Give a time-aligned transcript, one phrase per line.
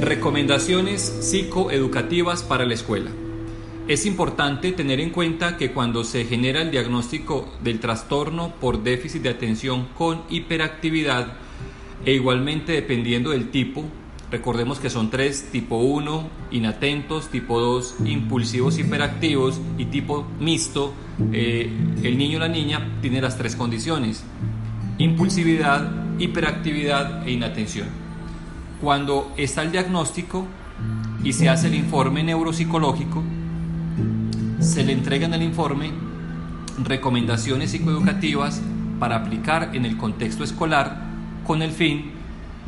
[0.00, 3.10] Recomendaciones psicoeducativas para la escuela.
[3.88, 9.22] Es importante tener en cuenta que cuando se genera el diagnóstico del trastorno por déficit
[9.22, 11.32] de atención con hiperactividad
[12.04, 13.86] e igualmente dependiendo del tipo,
[14.30, 20.94] recordemos que son tres, tipo 1, inatentos, tipo 2, impulsivos hiperactivos y tipo mixto,
[21.32, 21.72] eh,
[22.04, 24.22] el niño o la niña tiene las tres condiciones,
[24.98, 25.90] impulsividad,
[26.20, 28.07] hiperactividad e inatención.
[28.80, 30.46] Cuando está el diagnóstico
[31.24, 33.22] y se hace el informe neuropsicológico,
[34.60, 35.90] se le entrega en el informe
[36.84, 38.60] recomendaciones psicoeducativas
[39.00, 41.02] para aplicar en el contexto escolar
[41.44, 42.12] con el fin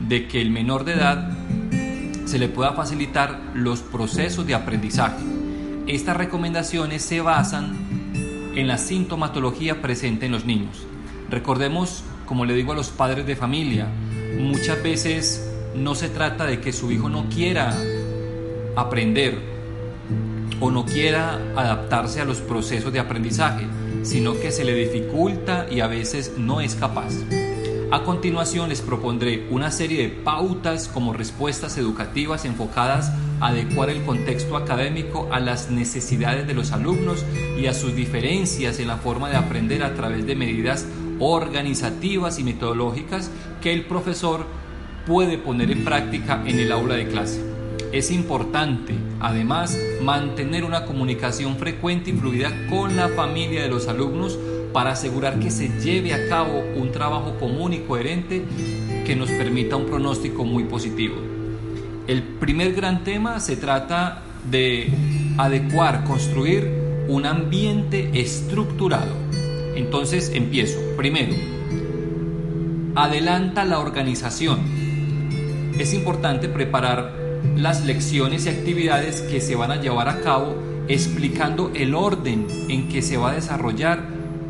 [0.09, 1.31] de que el menor de edad
[2.25, 5.23] se le pueda facilitar los procesos de aprendizaje.
[5.87, 7.77] Estas recomendaciones se basan
[8.55, 10.87] en la sintomatología presente en los niños.
[11.29, 13.87] Recordemos, como le digo a los padres de familia,
[14.39, 17.77] muchas veces no se trata de que su hijo no quiera
[18.77, 19.39] aprender,
[20.61, 23.67] o no quiera adaptarse a los procesos de aprendizaje,
[24.03, 27.13] sino que se le dificulta y a veces no es capaz.
[27.93, 34.05] A continuación les propondré una serie de pautas como respuestas educativas enfocadas a adecuar el
[34.05, 37.25] contexto académico a las necesidades de los alumnos
[37.59, 40.87] y a sus diferencias en la forma de aprender a través de medidas
[41.19, 44.47] organizativas y metodológicas que el profesor
[45.07, 47.41] puede poner en práctica en el aula de clase.
[47.93, 54.39] Es importante, además, mantener una comunicación frecuente y fluida con la familia de los alumnos
[54.73, 58.45] para asegurar que se lleve a cabo un trabajo común y coherente
[59.05, 61.17] que nos permita un pronóstico muy positivo.
[62.07, 64.91] El primer gran tema se trata de
[65.37, 66.71] adecuar, construir
[67.09, 69.13] un ambiente estructurado.
[69.75, 70.79] Entonces empiezo.
[70.97, 71.35] Primero,
[72.95, 74.80] adelanta la organización.
[75.81, 77.15] Es importante preparar
[77.57, 80.55] las lecciones y actividades que se van a llevar a cabo
[80.89, 84.05] explicando el orden en que se va a desarrollar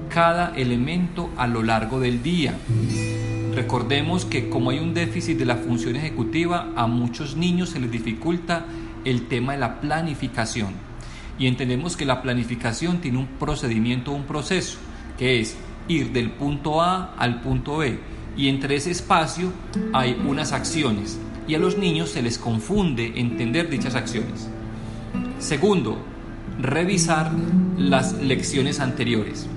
[0.08, 2.58] cada elemento a lo largo del día.
[3.54, 7.92] Recordemos que como hay un déficit de la función ejecutiva, a muchos niños se les
[7.92, 8.64] dificulta
[9.04, 10.72] el tema de la planificación.
[11.38, 14.78] Y entendemos que la planificación tiene un procedimiento, un proceso,
[15.16, 15.56] que es
[15.86, 18.00] ir del punto A al punto B.
[18.36, 19.52] Y entre ese espacio
[19.92, 21.18] hay unas acciones
[21.50, 24.48] y a los niños se les confunde entender dichas acciones.
[25.40, 25.98] Segundo,
[26.60, 27.32] revisar
[27.76, 29.48] las lecciones anteriores.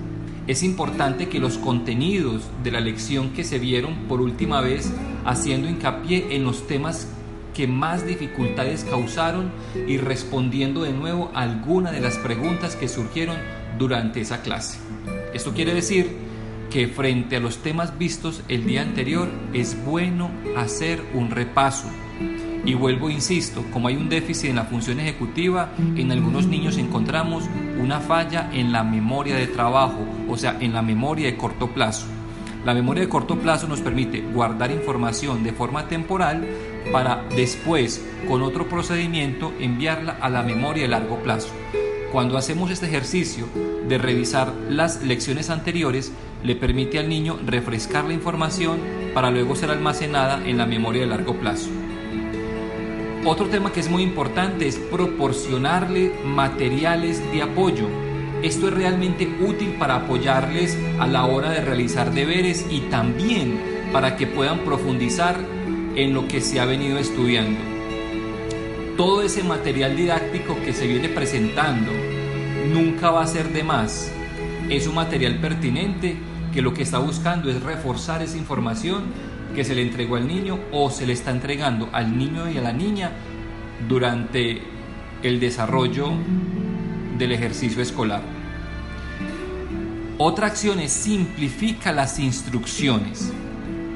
[0.47, 4.91] Es importante que los contenidos de la lección que se vieron por última vez,
[5.23, 7.09] haciendo hincapié en los temas
[7.53, 9.51] que más dificultades causaron
[9.87, 13.37] y respondiendo de nuevo a alguna de las preguntas que surgieron
[13.77, 14.79] durante esa clase.
[15.35, 16.09] Esto quiere decir
[16.73, 21.87] que frente a los temas vistos el día anterior es bueno hacer un repaso.
[22.65, 27.43] Y vuelvo, insisto, como hay un déficit en la función ejecutiva, en algunos niños encontramos
[27.79, 32.07] una falla en la memoria de trabajo, o sea, en la memoria de corto plazo.
[32.65, 36.47] La memoria de corto plazo nos permite guardar información de forma temporal
[36.91, 41.49] para después, con otro procedimiento, enviarla a la memoria de largo plazo.
[42.11, 43.47] Cuando hacemos este ejercicio
[43.87, 46.11] de revisar las lecciones anteriores,
[46.43, 48.79] le permite al niño refrescar la información
[49.13, 51.69] para luego ser almacenada en la memoria de largo plazo.
[53.25, 57.87] Otro tema que es muy importante es proporcionarle materiales de apoyo.
[58.41, 63.57] Esto es realmente útil para apoyarles a la hora de realizar deberes y también
[63.93, 65.37] para que puedan profundizar
[65.95, 67.59] en lo que se ha venido estudiando.
[68.97, 71.91] Todo ese material didáctico que se viene presentando
[72.71, 74.11] nunca va a ser de más.
[74.69, 76.17] Es un material pertinente
[76.53, 79.03] que lo que está buscando es reforzar esa información
[79.55, 82.61] que se le entregó al niño o se le está entregando al niño y a
[82.61, 83.11] la niña
[83.87, 84.61] durante
[85.21, 86.11] el desarrollo
[87.17, 88.21] del ejercicio escolar.
[90.17, 93.31] Otra acción es simplifica las instrucciones.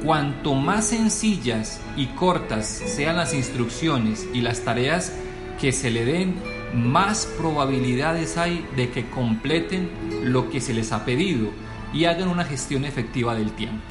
[0.03, 5.13] Cuanto más sencillas y cortas sean las instrucciones y las tareas
[5.59, 6.35] que se le den,
[6.73, 9.89] más probabilidades hay de que completen
[10.23, 11.49] lo que se les ha pedido
[11.93, 13.83] y hagan una gestión efectiva del tiempo.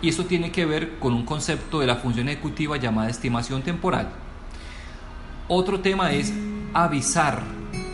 [0.00, 4.10] Y eso tiene que ver con un concepto de la función ejecutiva llamada estimación temporal.
[5.48, 6.32] Otro tema es
[6.74, 7.42] avisar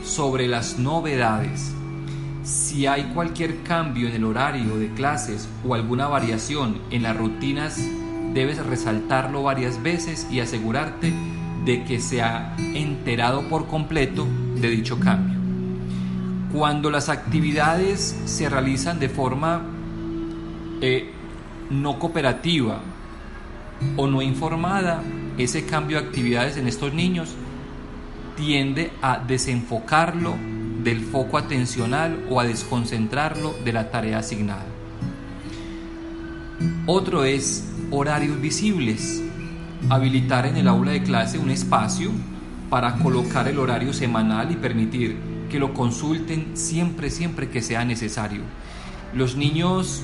[0.02, 1.72] sobre las novedades.
[2.42, 7.78] Si hay cualquier cambio en el horario de clases o alguna variación en las rutinas,
[8.32, 11.12] debes resaltarlo varias veces y asegurarte
[11.68, 15.38] de que se ha enterado por completo de dicho cambio.
[16.50, 19.60] Cuando las actividades se realizan de forma
[20.80, 21.10] eh,
[21.68, 22.80] no cooperativa
[23.98, 25.02] o no informada,
[25.36, 27.34] ese cambio de actividades en estos niños
[28.34, 30.36] tiende a desenfocarlo
[30.82, 34.64] del foco atencional o a desconcentrarlo de la tarea asignada.
[36.86, 39.22] Otro es horarios visibles.
[39.88, 42.10] Habilitar en el aula de clase un espacio
[42.68, 45.16] para colocar el horario semanal y permitir
[45.48, 48.42] que lo consulten siempre, siempre que sea necesario.
[49.14, 50.02] Los niños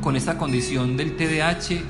[0.00, 1.80] con esta condición del TDAH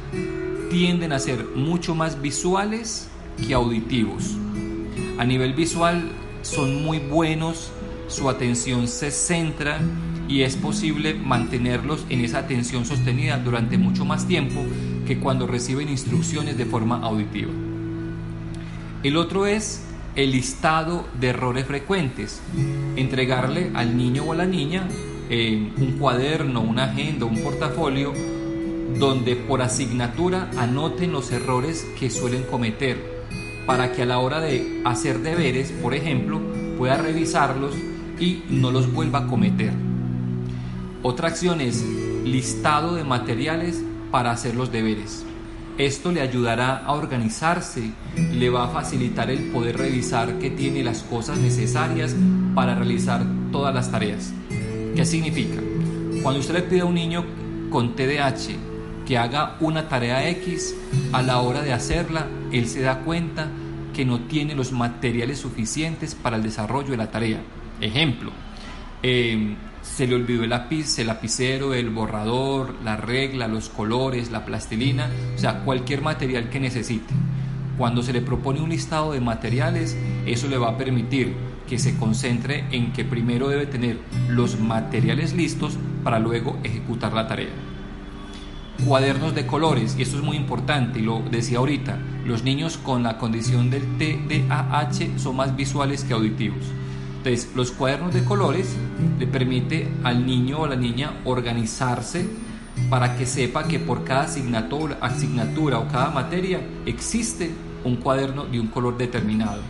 [0.70, 3.08] tienden a ser mucho más visuales
[3.46, 4.36] que auditivos.
[5.18, 7.72] A nivel visual son muy buenos,
[8.08, 9.80] su atención se centra
[10.28, 14.64] y es posible mantenerlos en esa atención sostenida durante mucho más tiempo
[15.06, 17.50] que cuando reciben instrucciones de forma auditiva.
[19.02, 19.82] El otro es
[20.16, 22.40] el listado de errores frecuentes.
[22.96, 24.88] Entregarle al niño o a la niña
[25.28, 28.12] eh, un cuaderno, una agenda, un portafolio
[28.98, 33.14] donde por asignatura anoten los errores que suelen cometer
[33.66, 36.40] para que a la hora de hacer deberes, por ejemplo,
[36.78, 37.74] pueda revisarlos
[38.20, 39.72] y no los vuelva a cometer.
[41.02, 41.84] Otra acción es
[42.24, 43.82] listado de materiales
[44.14, 45.24] para hacer los deberes.
[45.76, 47.90] Esto le ayudará a organizarse,
[48.32, 52.14] le va a facilitar el poder revisar que tiene las cosas necesarias
[52.54, 54.32] para realizar todas las tareas.
[54.94, 55.60] ¿Qué significa?
[56.22, 57.24] Cuando usted le pide a un niño
[57.70, 58.54] con TDAH
[59.04, 60.76] que haga una tarea X,
[61.12, 63.48] a la hora de hacerla, él se da cuenta
[63.92, 67.40] que no tiene los materiales suficientes para el desarrollo de la tarea.
[67.80, 68.30] Ejemplo,
[69.02, 74.44] eh, se le olvidó el lápiz, el lapicero, el borrador, la regla, los colores, la
[74.44, 77.12] plastilina, o sea, cualquier material que necesite.
[77.76, 79.96] Cuando se le propone un listado de materiales,
[80.26, 81.34] eso le va a permitir
[81.68, 83.98] que se concentre en que primero debe tener
[84.28, 87.52] los materiales listos para luego ejecutar la tarea.
[88.86, 93.02] Cuadernos de colores, y esto es muy importante, y lo decía ahorita, los niños con
[93.02, 96.64] la condición del TDAH son más visuales que auditivos.
[97.24, 98.76] Entonces, los cuadernos de colores
[99.18, 102.26] le permite al niño o la niña organizarse
[102.90, 107.50] para que sepa que por cada asignatura, o cada materia existe
[107.82, 109.62] un cuaderno de un color determinado.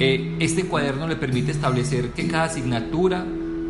[0.00, 3.26] Eh, este cuaderno le permite establecer que cada asignatura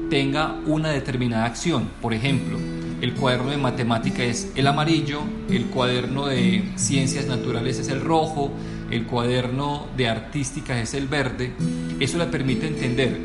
[0.09, 1.89] tenga una determinada acción.
[2.01, 2.59] Por ejemplo,
[3.01, 8.53] el cuaderno de matemática es el amarillo, el cuaderno de ciencias naturales es el rojo,
[8.91, 11.53] el cuaderno de artística es el verde.
[12.01, 13.21] Eso le permite entender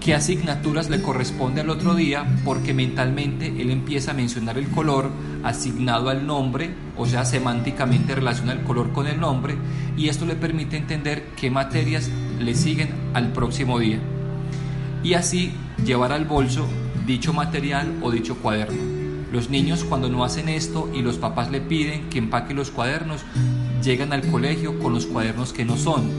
[0.00, 5.10] qué asignaturas le corresponde al otro día porque mentalmente él empieza a mencionar el color
[5.42, 9.56] asignado al nombre, o sea, semánticamente relaciona el color con el nombre
[9.96, 13.98] y esto le permite entender qué materias le siguen al próximo día.
[15.02, 15.52] Y así
[15.84, 16.66] llevar al bolso
[17.06, 19.00] dicho material o dicho cuaderno.
[19.32, 23.22] Los niños cuando no hacen esto y los papás le piden que empaque los cuadernos,
[23.82, 26.10] llegan al colegio con los cuadernos que no son.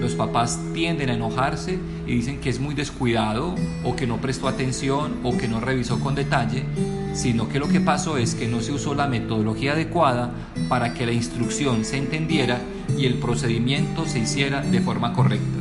[0.00, 3.54] Los papás tienden a enojarse y dicen que es muy descuidado
[3.84, 6.64] o que no prestó atención o que no revisó con detalle,
[7.14, 10.30] sino que lo que pasó es que no se usó la metodología adecuada
[10.68, 12.60] para que la instrucción se entendiera
[12.98, 15.58] y el procedimiento se hiciera de forma correcta.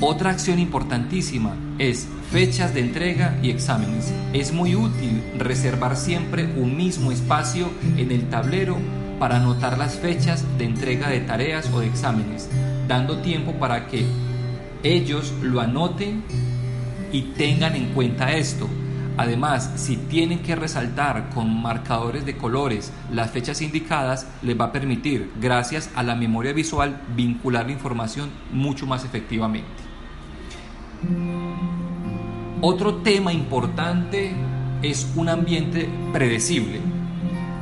[0.00, 4.12] Otra acción importantísima es fechas de entrega y exámenes.
[4.34, 8.76] Es muy útil reservar siempre un mismo espacio en el tablero
[9.18, 12.50] para anotar las fechas de entrega de tareas o de exámenes,
[12.86, 14.06] dando tiempo para que
[14.82, 16.22] ellos lo anoten
[17.12, 18.68] y tengan en cuenta esto.
[19.18, 24.72] Además, si tienen que resaltar con marcadores de colores las fechas indicadas, les va a
[24.72, 29.66] permitir, gracias a la memoria visual, vincular la información mucho más efectivamente.
[32.60, 34.34] Otro tema importante
[34.82, 36.95] es un ambiente predecible.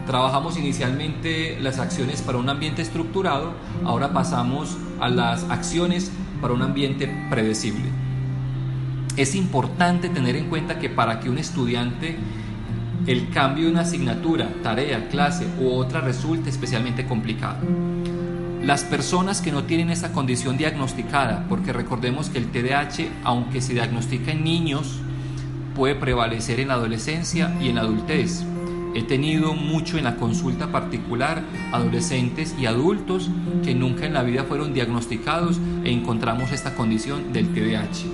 [0.07, 6.63] Trabajamos inicialmente las acciones para un ambiente estructurado, ahora pasamos a las acciones para un
[6.63, 7.91] ambiente predecible.
[9.17, 12.19] Es importante tener en cuenta que para que un estudiante
[13.07, 17.59] el cambio de una asignatura, tarea, clase u otra resulte especialmente complicado.
[18.63, 23.75] Las personas que no tienen esa condición diagnosticada, porque recordemos que el TDAH, aunque se
[23.75, 25.01] diagnostica en niños,
[25.77, 28.45] puede prevalecer en la adolescencia y en la adultez.
[28.95, 33.29] He tenido mucho en la consulta particular adolescentes y adultos
[33.65, 38.05] que nunca en la vida fueron diagnosticados e encontramos esta condición del TDAH.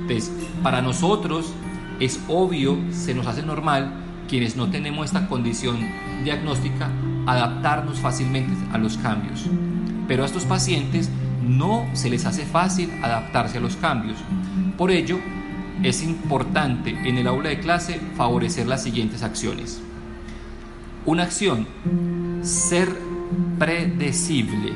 [0.00, 1.52] Entonces, para nosotros
[2.00, 3.92] es obvio, se nos hace normal,
[4.26, 5.76] quienes no tenemos esta condición
[6.24, 6.90] diagnóstica,
[7.26, 9.44] adaptarnos fácilmente a los cambios.
[10.08, 11.10] Pero a estos pacientes
[11.46, 14.16] no se les hace fácil adaptarse a los cambios.
[14.78, 15.18] Por ello,
[15.82, 19.82] es importante en el aula de clase favorecer las siguientes acciones.
[21.04, 21.66] Una acción,
[22.42, 22.88] ser
[23.58, 24.72] predecible.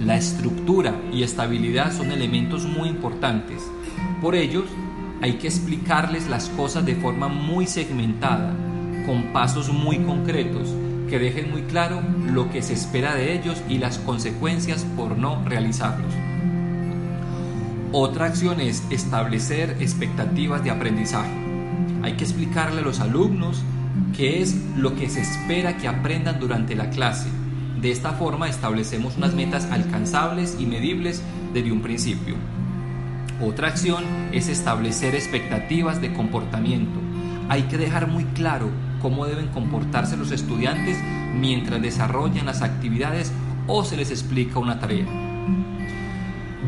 [0.00, 3.68] La estructura y estabilidad son elementos muy importantes.
[4.22, 4.64] Por ello,
[5.20, 8.54] hay que explicarles las cosas de forma muy segmentada,
[9.06, 10.72] con pasos muy concretos,
[11.10, 12.00] que dejen muy claro
[12.32, 16.14] lo que se espera de ellos y las consecuencias por no realizarlos.
[17.90, 21.34] Otra acción es establecer expectativas de aprendizaje.
[22.04, 23.64] Hay que explicarle a los alumnos
[24.16, 27.28] qué es lo que se espera que aprendan durante la clase.
[27.80, 32.36] De esta forma establecemos unas metas alcanzables y medibles desde un principio.
[33.42, 37.00] Otra acción es establecer expectativas de comportamiento.
[37.48, 38.70] Hay que dejar muy claro
[39.02, 40.96] cómo deben comportarse los estudiantes
[41.34, 43.32] mientras desarrollan las actividades
[43.66, 45.06] o se les explica una tarea.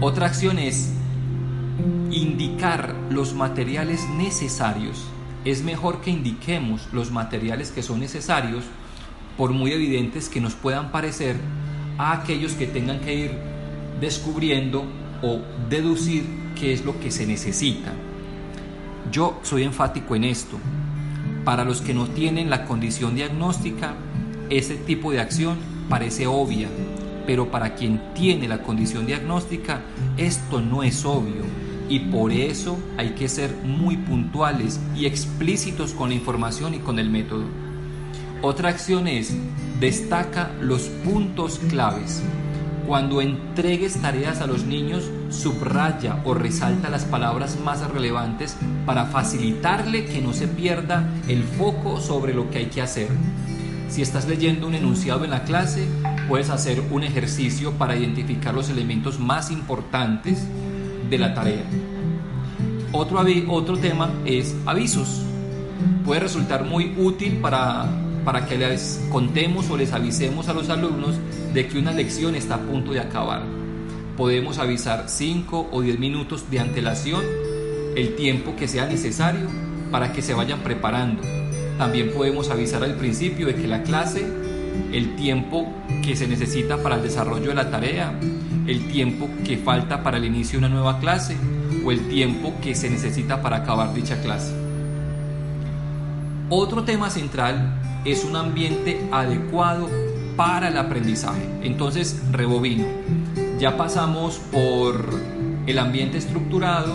[0.00, 0.92] Otra acción es
[2.10, 5.06] indicar los materiales necesarios.
[5.46, 8.64] Es mejor que indiquemos los materiales que son necesarios,
[9.36, 11.36] por muy evidentes que nos puedan parecer,
[11.98, 13.30] a aquellos que tengan que ir
[14.00, 14.84] descubriendo
[15.22, 16.24] o deducir
[16.58, 17.92] qué es lo que se necesita.
[19.12, 20.58] Yo soy enfático en esto.
[21.44, 23.94] Para los que no tienen la condición diagnóstica,
[24.50, 26.68] ese tipo de acción parece obvia,
[27.24, 29.82] pero para quien tiene la condición diagnóstica,
[30.16, 31.44] esto no es obvio
[31.88, 36.98] y por eso hay que ser muy puntuales y explícitos con la información y con
[36.98, 37.44] el método.
[38.42, 39.34] Otra acción es
[39.80, 42.22] destaca los puntos claves.
[42.86, 50.04] Cuando entregues tareas a los niños, subraya o resalta las palabras más relevantes para facilitarle
[50.04, 53.08] que no se pierda el foco sobre lo que hay que hacer.
[53.88, 55.86] Si estás leyendo un enunciado en la clase,
[56.28, 60.46] puedes hacer un ejercicio para identificar los elementos más importantes
[61.08, 61.64] de la tarea.
[62.92, 65.22] Otro, otro tema es avisos.
[66.04, 67.88] Puede resultar muy útil para
[68.26, 71.14] para que les contemos o les avisemos a los alumnos
[71.54, 73.42] de que una lección está a punto de acabar.
[74.16, 77.22] Podemos avisar 5 o 10 minutos de antelación,
[77.94, 79.46] el tiempo que sea necesario
[79.92, 81.22] para que se vayan preparando.
[81.78, 84.26] También podemos avisar al principio de que la clase,
[84.92, 85.66] el tiempo
[86.02, 88.18] que se necesita para el desarrollo de la tarea,
[88.66, 91.36] el tiempo que falta para el inicio de una nueva clase
[91.84, 94.54] o el tiempo que se necesita para acabar dicha clase.
[96.48, 99.88] Otro tema central es un ambiente adecuado
[100.36, 101.42] para el aprendizaje.
[101.62, 102.84] Entonces, rebobino.
[103.58, 105.04] Ya pasamos por
[105.66, 106.94] el ambiente estructurado,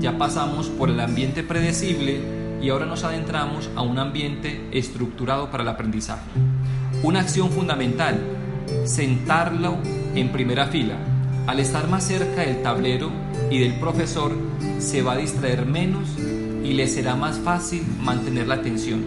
[0.00, 2.20] ya pasamos por el ambiente predecible
[2.62, 6.30] y ahora nos adentramos a un ambiente estructurado para el aprendizaje.
[7.02, 8.18] Una acción fundamental,
[8.84, 9.76] sentarlo
[10.14, 10.96] en primera fila.
[11.46, 13.10] Al estar más cerca del tablero
[13.50, 14.32] y del profesor,
[14.78, 19.04] se va a distraer menos y le será más fácil mantener la atención.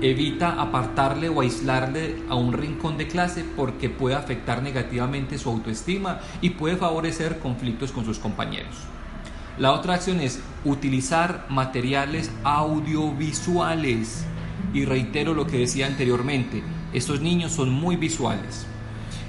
[0.00, 6.20] Evita apartarle o aislarle a un rincón de clase porque puede afectar negativamente su autoestima
[6.40, 8.74] y puede favorecer conflictos con sus compañeros.
[9.58, 14.24] La otra acción es utilizar materiales audiovisuales.
[14.72, 18.66] Y reitero lo que decía anteriormente, estos niños son muy visuales.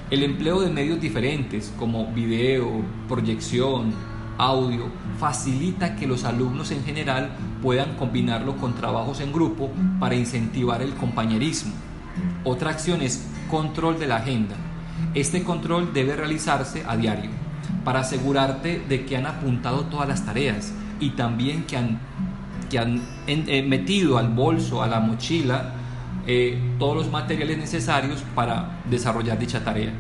[0.10, 3.94] El empleo de medios diferentes como video, proyección,
[4.38, 4.86] audio
[5.20, 7.30] facilita que los alumnos en general
[7.62, 11.74] puedan combinarlo con trabajos en grupo para incentivar el compañerismo.
[12.44, 14.56] Otra acción es control de la agenda.
[15.14, 17.32] Este control debe realizarse a diario
[17.84, 22.00] para asegurarte de que han apuntado todas las tareas y también que han,
[22.70, 25.74] que han eh, metido al bolso, a la mochila,
[26.32, 29.94] eh, todos los materiales necesarios para desarrollar dicha tarea.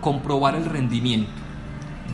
[0.00, 1.30] comprobar el rendimiento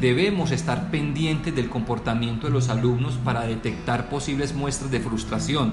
[0.01, 5.73] Debemos estar pendientes del comportamiento de los alumnos para detectar posibles muestras de frustración,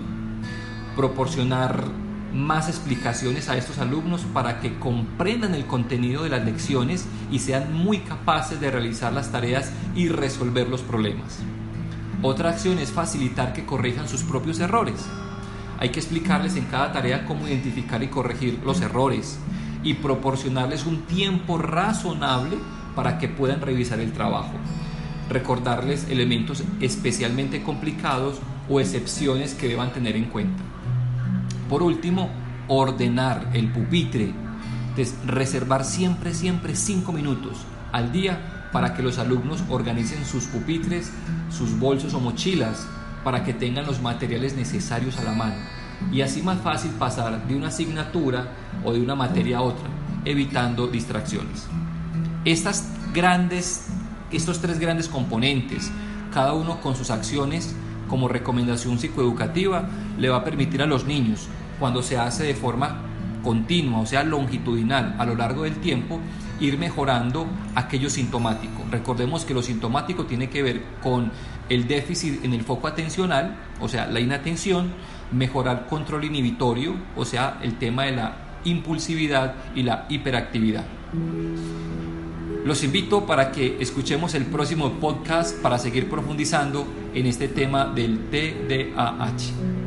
[0.96, 1.84] proporcionar
[2.34, 7.74] más explicaciones a estos alumnos para que comprendan el contenido de las lecciones y sean
[7.74, 11.40] muy capaces de realizar las tareas y resolver los problemas.
[12.22, 15.08] Otra acción es facilitar que corrijan sus propios errores.
[15.80, 19.40] Hay que explicarles en cada tarea cómo identificar y corregir los errores
[19.82, 22.58] y proporcionarles un tiempo razonable
[22.96, 24.52] para que puedan revisar el trabajo.
[25.30, 30.62] Recordarles elementos especialmente complicados o excepciones que deban tener en cuenta.
[31.70, 32.30] Por último,
[32.68, 34.34] ordenar el pupitre.
[35.26, 37.60] reservar siempre, siempre 5 minutos
[37.94, 41.14] al día para que los alumnos organicen sus pupitres,
[41.50, 42.86] sus bolsos o mochilas,
[43.24, 45.56] para que tengan los materiales necesarios a la mano
[46.12, 48.48] y así más fácil pasar de una asignatura
[48.84, 49.88] o de una materia a otra,
[50.26, 51.68] evitando distracciones.
[52.46, 53.88] Estas grandes,
[54.32, 55.92] estos tres grandes componentes,
[56.34, 57.76] cada uno con sus acciones
[58.08, 61.48] como recomendación psicoeducativa, le va a permitir a los niños,
[61.80, 63.02] cuando se hace de forma
[63.44, 66.20] continua, o sea, longitudinal a lo largo del tiempo,
[66.60, 68.84] ir mejorando aquello sintomático.
[68.92, 71.32] Recordemos que lo sintomático tiene que ver con
[71.70, 74.92] el déficit en el foco atencional, o sea, la inatención,
[75.32, 80.86] mejorar control inhibitorio, o sea, el tema de la impulsividad y la hiperactividad.
[82.66, 88.20] Los invito para que escuchemos el próximo podcast para seguir profundizando en este tema del
[88.30, 89.79] TDAH.